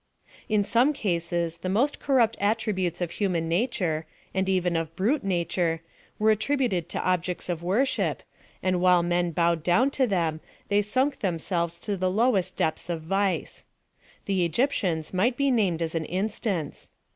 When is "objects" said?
7.03-7.49